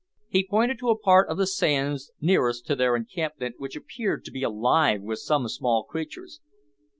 He 0.29 0.43
pointed 0.47 0.79
to 0.79 0.89
a 0.89 0.97
part 0.97 1.29
of 1.29 1.37
the 1.37 1.45
sands 1.45 2.11
nearest 2.19 2.65
to 2.65 2.75
their 2.75 2.95
encampment 2.95 3.59
which 3.59 3.75
appeared 3.75 4.25
to 4.25 4.31
be 4.31 4.41
alive 4.41 5.03
with 5.03 5.19
some 5.19 5.47
small 5.47 5.83
creatures. 5.83 6.41